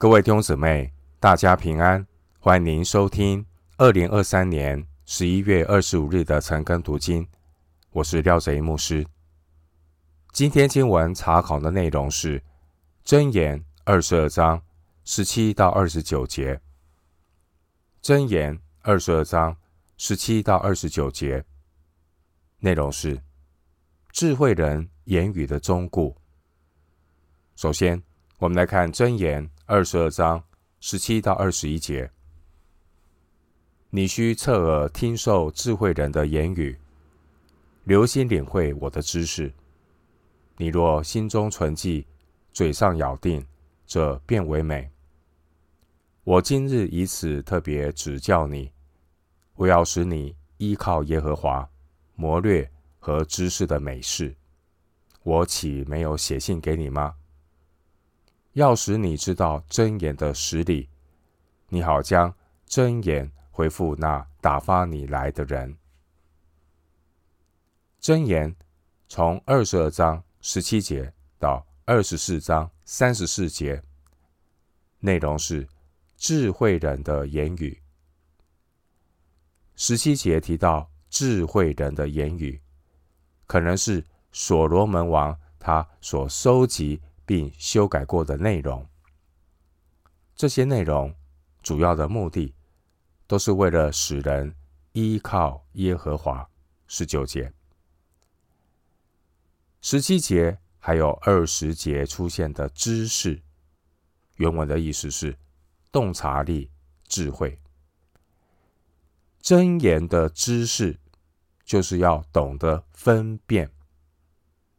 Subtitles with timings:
[0.00, 2.06] 各位弟兄姊妹，大家平安！
[2.38, 3.44] 欢迎您收听
[3.76, 7.28] 二零二三年十一月二十五日的晨更读经。
[7.90, 9.06] 我是廖贼牧师。
[10.32, 12.40] 今天经文查考的内容是
[13.04, 14.62] 《箴言》二十二章
[15.04, 16.54] 十七到二十九节，
[18.02, 19.54] 《箴言》二十二章
[19.98, 21.44] 十七到二十九节
[22.60, 23.20] 内容是
[24.12, 26.16] 智慧人言语的忠固。
[27.54, 28.02] 首先，
[28.38, 30.42] 我们来看《箴言》二十二章
[30.80, 32.10] 十七到二十一节。
[33.90, 36.76] 你需侧耳听受智慧人的言语，
[37.84, 39.54] 留心领会我的知识。
[40.56, 42.04] 你若心中存记，
[42.52, 43.46] 嘴上咬定，
[43.86, 44.90] 这便为美。
[46.24, 48.72] 我今日以此特别指教你，
[49.54, 51.70] 我要使你依靠耶和华，
[52.16, 54.34] 谋略和知识的美事。
[55.22, 57.14] 我岂没有写信给你吗？
[58.54, 60.88] 要使你知道真言的实理，
[61.68, 62.34] 你好将
[62.66, 65.76] 真言回复那打发你来的人。
[68.00, 68.56] 真言
[69.08, 73.80] 从二十二章十七节到二十四章三十四节，
[74.98, 75.68] 内容是
[76.16, 77.80] 智慧人的言语。
[79.76, 82.60] 十七节提到智慧人的言语，
[83.46, 87.00] 可能是所罗门王他所收集。
[87.30, 88.84] 并修改过的内容，
[90.34, 91.14] 这些内容
[91.62, 92.52] 主要的目的
[93.28, 94.52] 都是为了使人
[94.94, 96.50] 依靠耶和华。
[96.88, 97.52] 十九节、
[99.80, 103.40] 十七节还有二十节出现的知识，
[104.38, 105.38] 原文的意思是
[105.92, 106.68] 洞察力、
[107.06, 107.56] 智慧。
[109.40, 110.98] 箴言的知识
[111.64, 113.70] 就是要懂得分辨，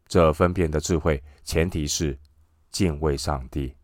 [0.06, 2.20] 这分辨的智慧前提是。
[2.72, 3.76] 敬畏上帝。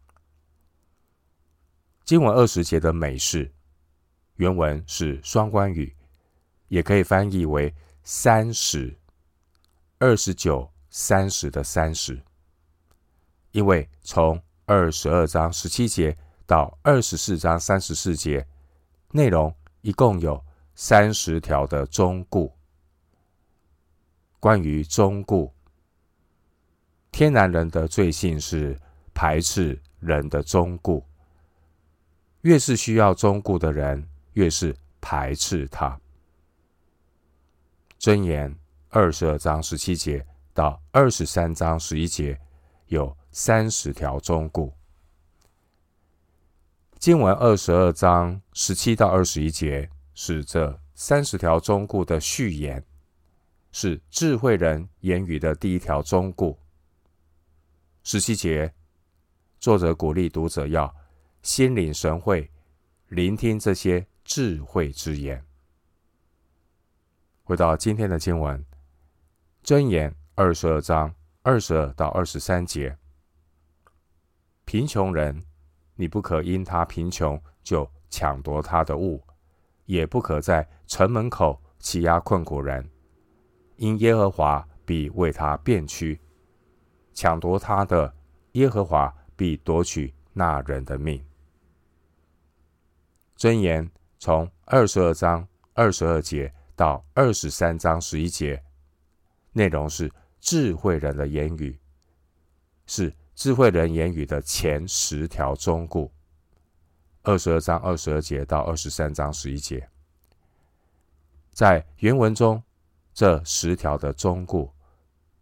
[2.05, 3.53] 经文二十节的美事，
[4.35, 5.93] 原文是双关语，
[6.69, 8.97] 也可以翻译为三十、
[9.99, 12.21] 二十九、三十的三十。
[13.51, 18.47] 因为从二十二章十七节到二十四章三十四节，
[19.11, 20.41] 内容一共有
[20.75, 22.53] 三十条的忠固。
[24.39, 25.53] 关于忠固。
[27.17, 28.79] 天然人的罪性是
[29.11, 31.03] 排斥人的忠固，
[32.41, 35.99] 越是需要忠固的人，越是排斥他。
[37.99, 38.55] 箴言
[38.89, 40.23] 二十二章十七节
[40.53, 42.39] 到二十三章十一节
[42.85, 44.71] 有三十条忠固。
[46.99, 52.85] 经文二十二章十七到二十一节是这三十条忠固的序言，
[53.71, 56.55] 是智慧人言语的第一条忠固。
[58.09, 58.73] 十七节，
[59.59, 60.95] 作者鼓励读者要
[61.41, 62.49] 心领神会，
[63.09, 65.45] 聆听这些智慧之言。
[67.43, 68.65] 回到今天的经文，
[69.61, 72.97] 箴言二十二章二十二到二十三节：
[74.63, 75.43] 贫穷人，
[75.95, 79.21] 你不可因他贫穷就抢夺他的物，
[79.83, 82.89] 也不可在城门口欺压困苦人，
[83.75, 86.17] 因耶和华必为他辨屈。
[87.17, 88.13] 抢夺他的，
[88.51, 91.19] 耶和华必夺取那人的命。
[93.35, 93.89] 箴言
[94.19, 98.63] 从二十二章二十二节到二十三章十一节，
[99.51, 101.79] 内容是智慧人的言语，
[102.85, 106.11] 是智慧人言语的前十条忠固。
[107.23, 109.89] 二十二章二十二节到二十三章十一节，
[111.49, 112.61] 在原文中，
[113.11, 114.71] 这十条的忠固，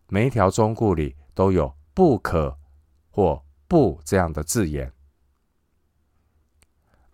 [0.08, 1.14] 每一条忠固里。
[1.36, 2.58] 都有不可
[3.12, 4.92] 或不这样的字眼。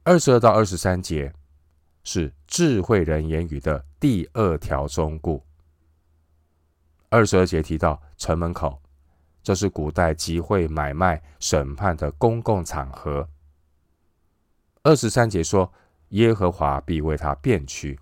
[0.04, 1.34] 二十二到二十三节
[2.04, 5.46] 是智慧人言语的第二条忠固。
[7.10, 8.82] 二十二节提到城门口，
[9.44, 13.30] 这是古代集会买卖审判的公共场合。
[14.82, 15.72] 二十三节说
[16.10, 18.00] 耶和华必为他辨屈。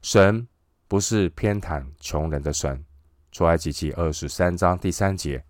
[0.00, 0.46] 神
[0.86, 2.85] 不是偏袒穷人的神。
[3.36, 5.44] 出埃及记二十三章第三节，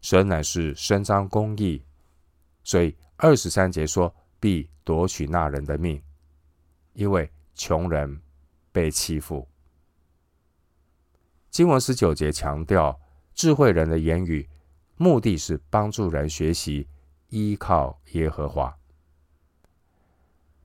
[0.00, 1.82] 神乃是伸张公义，
[2.62, 6.00] 所以二十三节说必夺取那人的命，
[6.92, 8.22] 因为穷人
[8.70, 9.48] 被欺负。
[11.50, 12.96] 经文十九节强调
[13.34, 14.48] 智慧人的言语，
[14.94, 16.86] 目的是帮助人学习
[17.30, 18.72] 依靠耶和华，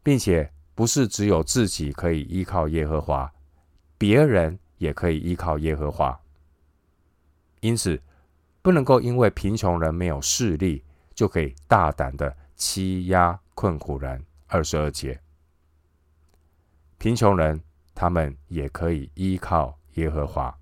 [0.03, 3.33] 并且不是只有自己可以依靠耶和华，
[3.97, 4.59] 别人。
[4.83, 6.19] 也可以依靠耶和华，
[7.61, 7.97] 因此
[8.61, 10.83] 不能够因为贫穷人没有势力，
[11.15, 14.21] 就可以大胆的欺压困苦人。
[14.47, 15.19] 二十二节，
[16.97, 17.59] 贫穷人
[17.95, 20.53] 他们也可以依靠耶和华。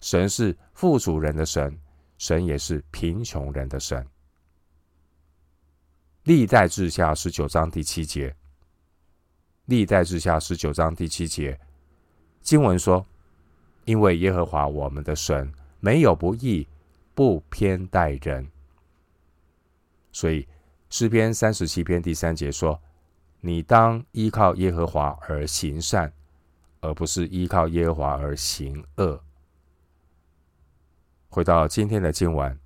[0.00, 1.76] 神是富足人的神，
[2.16, 4.06] 神也是贫穷人的神。
[6.22, 8.34] 历代志下十九章第七节，
[9.64, 11.60] 历代志下十九章第七节，
[12.44, 13.04] 经文说
[13.84, 16.68] ：“因为耶和华我们的神没有不义，
[17.12, 18.46] 不偏待人。”
[20.12, 20.46] 所以
[20.90, 22.80] 诗篇三十七篇第三节说
[23.42, 26.12] ：“你当依靠耶和华而行善，
[26.80, 29.20] 而不是依靠耶和华而行恶。”
[31.28, 32.56] 回到今天的经文，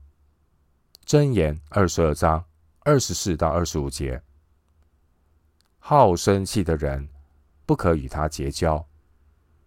[1.06, 2.44] 箴言二十二章。
[2.84, 4.22] 二十四到二十五节，
[5.78, 7.06] 好生气的人
[7.66, 8.87] 不可与他结交，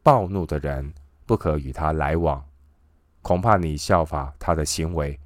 [0.03, 0.93] 暴怒的人
[1.25, 2.45] 不可与他来往，
[3.21, 5.19] 恐怕你效法他的行为，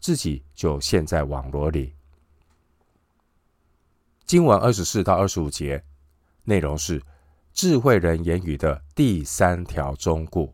[0.00, 1.94] 自己就陷在网罗里。
[4.24, 5.82] 经文二十四到二十五节
[6.44, 7.02] 内容是
[7.52, 10.52] 智慧人言语的第三条忠告。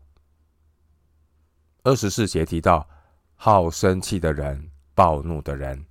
[1.83, 2.87] 二十四节提到
[3.35, 5.85] 好生气的人、暴怒的人。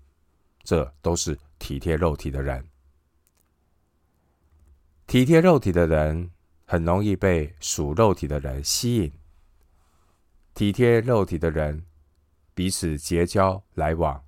[0.64, 2.66] 这都是体贴肉体的人，
[5.06, 6.28] 体贴肉体的人
[6.66, 9.12] 很容易被属肉体的人吸引。
[10.52, 11.86] 体贴肉体的人
[12.54, 14.22] 彼此结交来往，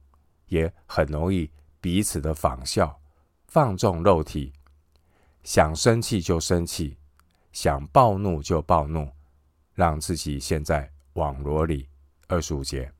[0.46, 1.50] 也很容易
[1.80, 3.00] 彼此的仿效，
[3.46, 4.52] 放纵肉体，
[5.42, 6.96] 想生气就生气，
[7.52, 9.10] 想暴怒就暴怒，
[9.74, 11.88] 让自己陷在网罗里。
[12.30, 12.92] 二十五节。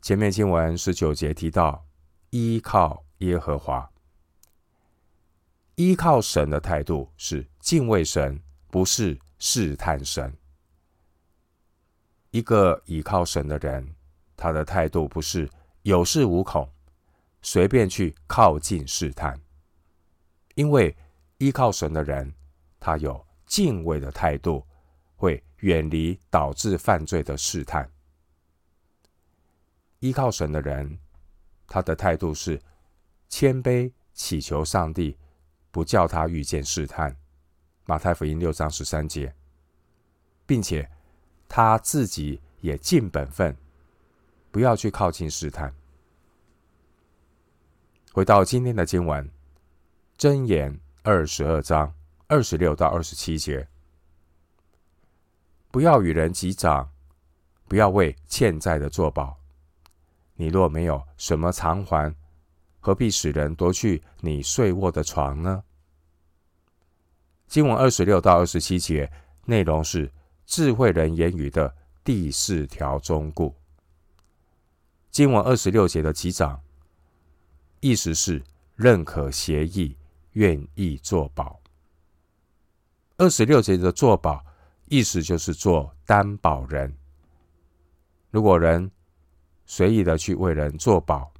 [0.00, 1.84] 前面经文十九节提到，
[2.30, 3.90] 依靠耶和华，
[5.76, 8.40] 依靠神的态度是敬畏神，
[8.70, 10.34] 不是试探神。
[12.30, 13.94] 一个依靠神的人，
[14.36, 15.48] 他的态度不是
[15.82, 16.66] 有恃无恐，
[17.42, 19.38] 随便去靠近试探。
[20.54, 20.96] 因为
[21.36, 22.32] 依靠神的人，
[22.80, 24.66] 他有敬畏的态度，
[25.14, 27.86] 会远离导致犯罪的试探。
[29.98, 30.98] 依靠神的人，
[31.66, 32.58] 他的态度是
[33.28, 35.18] 谦卑，祈求上帝
[35.76, 37.14] 不叫他遇见试探。
[37.84, 39.34] 马太福音六章十三节，
[40.46, 40.90] 并且
[41.46, 43.54] 他自己也尽本分，
[44.50, 45.70] 不要去靠近试探。
[48.10, 49.30] 回到今天的经文，
[50.16, 51.92] 箴言二十二章
[52.26, 53.68] 二十六到二十七节，
[55.70, 56.90] 不要与人击掌，
[57.68, 59.38] 不要为欠债的作保。
[60.36, 62.16] 你若没有什么偿还，
[62.86, 65.64] 何必使人夺去你睡卧的床呢？
[67.48, 69.10] 经文二十六到二十七节
[69.44, 70.08] 内容是
[70.46, 71.74] 智慧人言语的
[72.04, 73.52] 第四条忠告。
[75.10, 76.62] 经文二十六节的击掌，
[77.80, 78.40] 意思是
[78.76, 79.96] 认可协议，
[80.34, 81.60] 愿意作保。
[83.16, 84.46] 二十六节的作保，
[84.84, 86.96] 意思就是做担保人。
[88.30, 88.88] 如果人
[89.64, 91.32] 随意的去为人作保，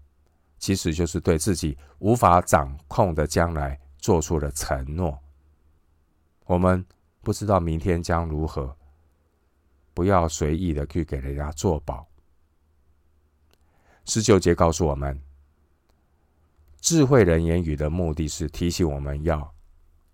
[0.58, 5.18] 其实就是对自己无法掌控的将来做出了承诺。
[6.44, 6.84] 我们
[7.22, 8.76] 不知道明天将如何，
[9.92, 12.06] 不要随意的去给人家做保。
[14.04, 15.20] 十九节告诉我们，
[16.80, 19.52] 智慧人言语的目的是提醒我们要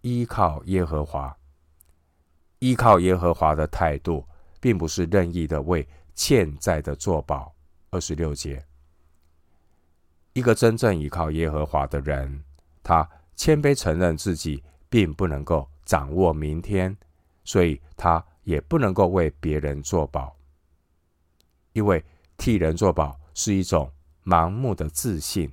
[0.01, 1.37] 依靠耶和华。
[2.61, 4.27] 依靠耶和华的态度，
[4.61, 7.55] 并不是任意的为欠债的作保。
[7.91, 8.65] 二十六节，
[10.33, 12.43] 一个真正依靠耶和华的人，
[12.83, 16.97] 他谦卑承认自己并不能够掌握明天，
[17.45, 20.37] 所以他也不能够为别人作保，
[21.73, 22.05] 因为
[22.37, 23.91] 替人作保是一种
[24.25, 25.53] 盲目的自信。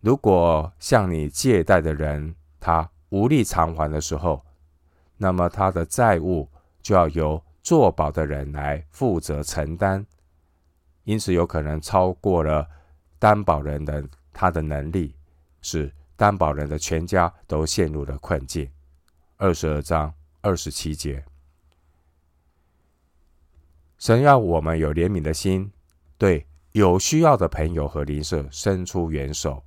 [0.00, 4.44] 如果向你借贷的人他无力偿还的时候，
[5.16, 6.48] 那么他的债务
[6.82, 10.04] 就要由作保的人来负责承担，
[11.04, 12.68] 因此有可能超过了
[13.18, 15.14] 担保人的他的能力，
[15.62, 18.70] 使担保人的全家都陷入了困境。
[19.36, 21.24] 二十二章二十七节，
[23.98, 25.70] 神要我们有怜悯的心，
[26.16, 29.62] 对有需要的朋友和邻舍伸出援手。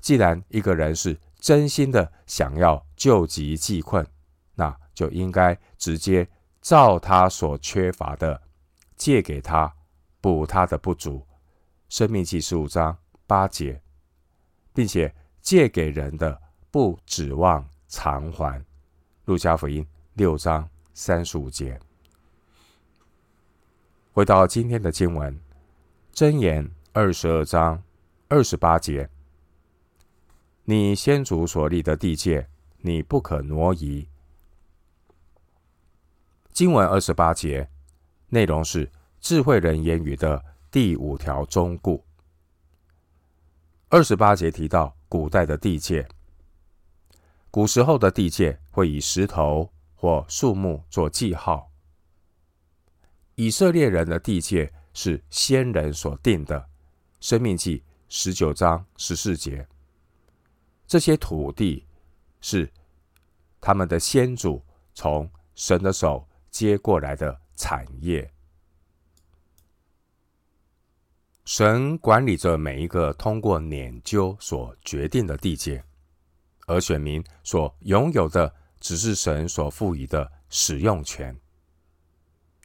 [0.00, 4.06] 既然一个人是真心的想要救急济困，
[4.54, 6.26] 那就应该直接
[6.60, 8.40] 照他所缺乏的
[8.98, 9.74] 借给他，
[10.20, 11.24] 补他的不足。
[11.88, 12.94] 生命记十五章
[13.26, 13.80] 八节，
[14.74, 16.38] 并且借给人的
[16.70, 18.62] 不指望偿还。
[19.24, 21.80] 路加福音六章三十五节。
[24.12, 25.40] 回到今天的经文，
[26.12, 27.82] 箴言二十二章
[28.28, 29.08] 二十八节：
[30.64, 34.08] 你先祖所立的地界，你不可挪移。
[36.52, 37.70] 经文二十八节
[38.28, 42.04] 内容是智慧人言语的第五条忠固。
[43.88, 46.06] 二十八节提到古代的地界，
[47.50, 51.70] 古时候的地界会以石头或树木做记号。
[53.34, 56.60] 以色列人的地界是先人所定的，
[57.20, 59.66] 《生命记》十九章十四节。
[60.86, 61.86] 这些土地
[62.40, 62.70] 是
[63.60, 68.32] 他们的先祖从神的手接过来的产业。
[71.44, 75.82] 神管理着每一个通过研究所决定的地界，
[76.66, 81.36] 而选民所拥有的只是神所赋予的使用权。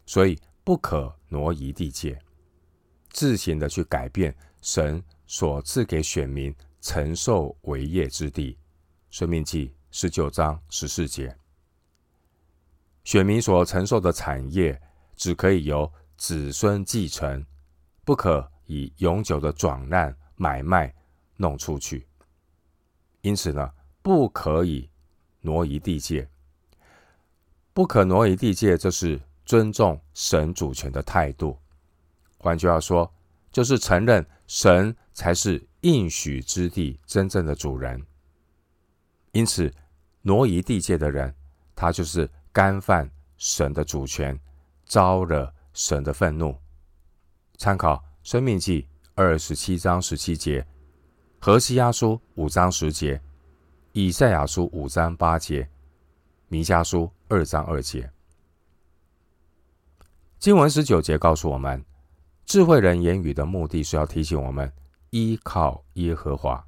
[0.05, 2.21] 所以，不可挪移地界，
[3.09, 8.57] 自行的去改变神所赐给选民承受为业之地。
[9.09, 11.33] 生命记十九章十四节，
[13.03, 14.81] 选民所承受的产业
[15.15, 17.45] 只可以由子孙继承，
[18.03, 20.93] 不可以永久的转让、买卖、
[21.37, 22.07] 弄出去。
[23.21, 24.89] 因此呢，不可以
[25.41, 26.29] 挪移地界，
[27.73, 29.21] 不可挪移地界，这是。
[29.45, 31.59] 尊重神主权的态度，
[32.37, 33.13] 换句话说，
[33.51, 38.01] 就是承认神才是应许之地真正的主人。
[39.33, 39.69] 因此，
[40.21, 41.35] 挪移地界的人，
[41.75, 44.39] 他就是干犯神的主权，
[44.85, 46.55] 招惹神的愤怒。
[47.57, 48.83] 参考《生命记》
[49.15, 50.61] 二十七章十七节，
[51.39, 53.15] 《何西阿书》五章十节，
[53.91, 55.63] 《以赛亚书》五章八节，
[56.47, 58.07] 《弥迦书》二章二节。
[60.37, 61.83] 经文十九节告诉我们，
[62.45, 64.71] 智慧人言语的目的是要提醒我们
[65.09, 66.63] 依靠耶和华。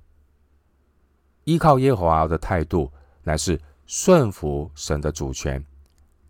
[1.43, 5.63] 依靠耶和华的态度，乃是顺服神的主权，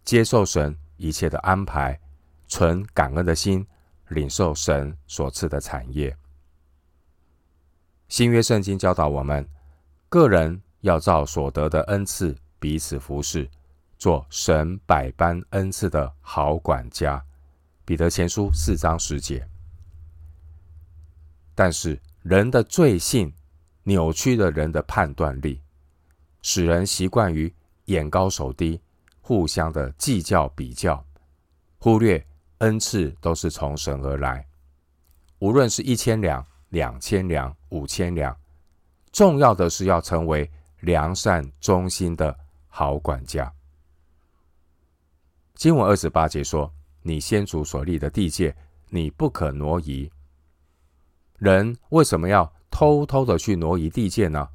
[0.05, 1.99] 接受神一切的安排，
[2.47, 3.65] 存感恩的心，
[4.09, 6.15] 领受神所赐的产业。
[8.07, 9.49] 新约圣经教导我们，
[10.07, 13.49] 个人要照所得的恩赐彼此服侍，
[13.97, 17.25] 做神百般恩赐的好管家。
[17.83, 19.47] 彼得前书四章十节，
[21.55, 23.33] 但是人的罪性
[23.83, 25.61] 扭曲了人的判断力，
[26.43, 27.51] 使人习惯于
[27.85, 28.79] 眼高手低，
[29.25, 31.03] 互相的计较比较，
[31.79, 32.23] 忽略
[32.59, 34.45] 恩赐都是从神而来。
[35.39, 38.37] 无论是一千两、两千两、五千两，
[39.11, 40.47] 重要的是要成为
[40.81, 43.51] 良善忠心的好管家。
[45.55, 46.71] 经文二十八节说。
[47.07, 48.55] 你先祖所立的地界，
[48.89, 50.11] 你不可挪移。
[51.37, 54.49] 人为什么要偷偷的去挪移地界呢？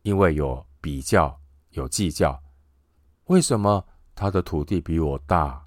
[0.00, 1.38] 因为有比较，
[1.72, 2.42] 有计较。
[3.26, 5.66] 为什么他的土地比我大？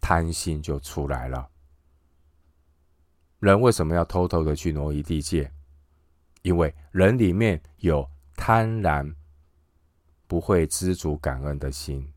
[0.00, 1.50] 贪心就出来了。
[3.40, 5.52] 人为什么要偷偷的去挪移地界？
[6.42, 9.14] 因为人里面有贪婪，
[10.26, 12.12] 不会知足感恩的心。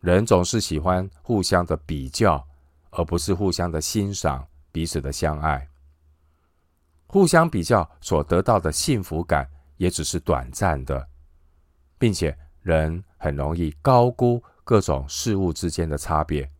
[0.00, 2.46] 人总是喜欢互相的比较，
[2.90, 5.68] 而不是互相的欣赏、彼此的相爱。
[7.06, 11.08] 互相比较所得到的幸福感，也只是短暂的，
[11.98, 16.50] 并且人很容易高估各种事物之间的差别，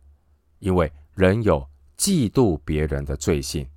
[0.59, 3.67] 因为人有嫉妒别人的罪性，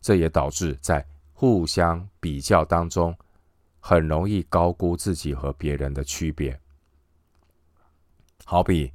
[0.00, 3.14] 这也导致在互相比较当中，
[3.80, 6.58] 很容易高估自己和别人的区别。
[8.46, 8.90] 好比。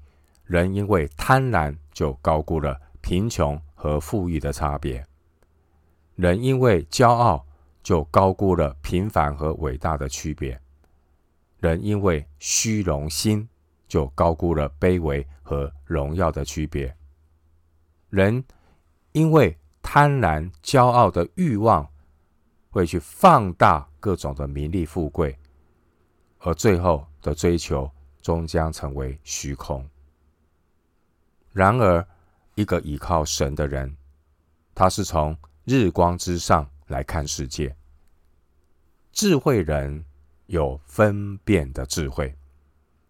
[0.46, 5.02] 人因为贪婪，就高估了贫穷和富裕的差别；
[6.16, 7.46] 人因为骄傲，
[7.82, 10.54] 就高估了平凡和伟大的区别；
[11.64, 13.48] 人因为虚荣心，
[13.88, 16.94] 就高估了卑微和荣耀的区别；
[18.10, 18.44] 人
[19.14, 21.90] 因为贪婪、骄傲的欲望，
[22.70, 25.40] 会去放大各种的名利富贵，
[26.40, 27.90] 而最后的追求
[28.22, 29.90] 终将成为虚空。
[31.54, 32.06] 然而，
[32.56, 33.96] 一个倚靠神的人，
[34.76, 37.74] 他是从日光之上来看世界。
[39.14, 40.04] 智慧人
[40.54, 42.32] 有分辨的智慧，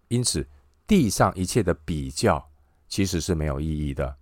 [0.08, 0.48] 因此
[0.88, 2.50] 地上一切的比较
[2.88, 4.16] 其实是没有意义的。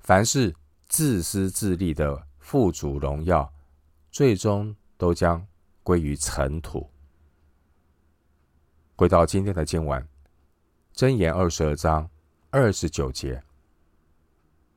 [0.00, 0.52] 凡是
[0.88, 3.48] 自私自利的富足荣耀，
[4.10, 5.46] 最终都将
[5.84, 6.90] 归于尘土。
[8.96, 10.04] 回到今天的经文，
[10.96, 12.10] 箴言二十二章。
[12.50, 13.42] 二十九节，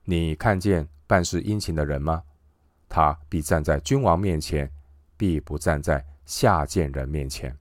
[0.03, 2.24] 你看见办事殷勤的人吗？
[2.89, 4.71] 他必站在君王面前，
[5.15, 7.57] 必不站在下贱人面前。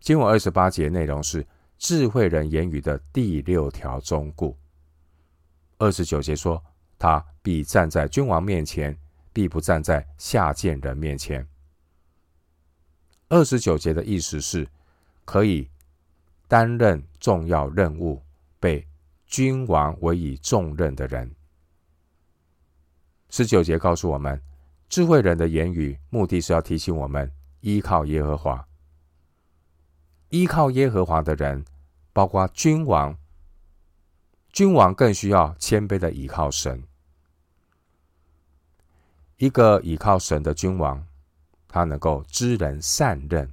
[0.00, 1.46] 经文二十八节内容是
[1.78, 4.54] 智慧人言语的第六条忠告。
[5.78, 6.62] 二十九节说，
[6.98, 8.96] 他必站在君王面前，
[9.32, 11.46] 必不站在下贱人面前。
[13.28, 14.68] 二十九节的意思是，
[15.24, 15.70] 可以
[16.48, 18.20] 担任重要任务、
[18.60, 18.86] 被
[19.26, 21.34] 君王委以重任的人。
[23.30, 24.38] 十九节告诉我们，
[24.92, 28.68] 智慧人的言语目的是要提醒我们依靠耶和华。
[30.28, 31.64] 依靠耶和华的人，
[32.12, 33.16] 包括君王，
[34.52, 36.84] 君王更需要谦卑的依靠神。
[39.38, 41.06] 一个依靠神的君王，
[41.66, 43.50] 他能够知人善任，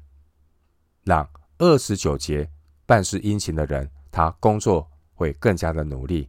[1.05, 2.49] 让二十九节
[2.85, 6.27] 办事殷勤的人，他工作会更加的努力，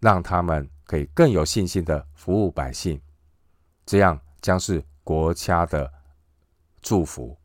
[0.00, 3.00] 让他们可以更有信心的服务百姓，
[3.88, 5.90] 这样将是国家的
[6.82, 7.38] 祝福。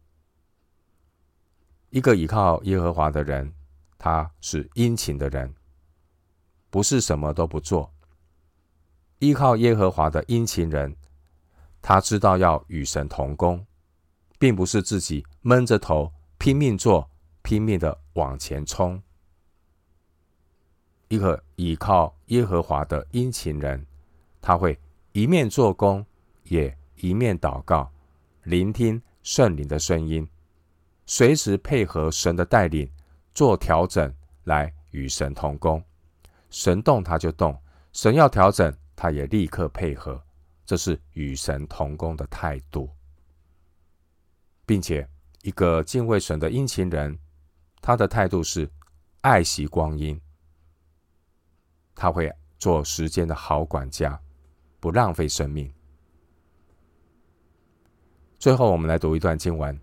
[1.90, 3.54] 一个依靠耶和华的人，
[3.98, 5.56] 他是殷勤的人，
[6.70, 7.94] 不是什么都不做。
[9.20, 10.94] 依靠耶和华的殷勤人。
[11.82, 13.66] 他知道要与神同工，
[14.38, 17.10] 并不是自己闷着头拼命做、
[17.42, 19.02] 拼命的往前冲。
[21.08, 23.86] 一个依靠耶和华的殷勤人，
[24.42, 24.78] 他会
[25.14, 26.06] 一面做工，
[26.44, 27.92] 也一面祷告，
[28.44, 30.28] 聆听圣灵的声音，
[31.06, 32.90] 随时配合神的带领
[33.34, 35.84] 做调整，来与神同工。
[36.50, 37.60] 神动他就动，
[37.94, 40.22] 神要调整，他也立刻配合。
[40.66, 42.90] 这是与神同工的态度，
[44.66, 45.06] 并且
[45.42, 47.20] 一个敬畏神的殷勤人，
[47.82, 48.70] 他的态度是
[49.20, 50.20] 爱惜光阴，
[51.94, 54.18] 他会做时间的好管家，
[54.80, 55.70] 不浪费生命。
[58.44, 59.80] 最后，我们来读一段经文：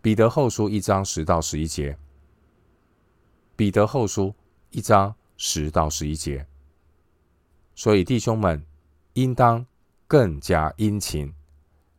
[0.00, 1.98] 彼得后书一章十到十一节。
[3.56, 4.32] 彼得后书
[4.70, 6.46] 一章十到十一节。
[7.74, 8.64] 所以弟兄们，
[9.14, 9.66] 应当。
[10.06, 11.34] 更加殷勤，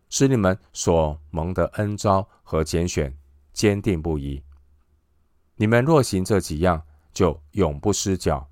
[0.08, 3.13] 使你们所蒙的恩招和拣选
[3.51, 4.41] 坚定不移。
[5.58, 8.49] 你们若行这几样，就永不失脚。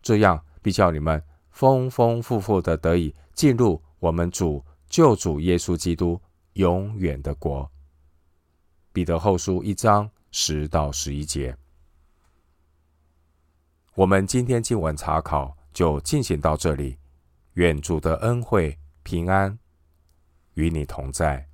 [0.00, 1.20] 这样必叫你们
[1.50, 6.20] 丰丰富富的得以进入我们主救主耶稣基督
[6.58, 7.70] 永远的国。
[8.92, 11.56] 彼得后书一章十到十一节。
[13.94, 16.98] 我们今天经文查考就进行到这里。
[17.54, 19.58] 愿主的恩惠平安
[20.54, 21.47] 与你同在。